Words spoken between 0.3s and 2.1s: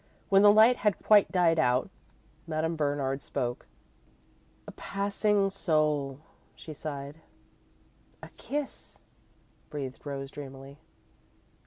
the light had quite died out,